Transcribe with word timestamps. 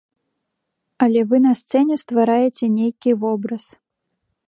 Але 1.07 1.21
вы 1.33 1.37
на 1.45 1.53
сцэне 1.61 1.95
ствараеце 2.05 2.65
нейкі 2.79 3.11
вобраз. 3.27 3.65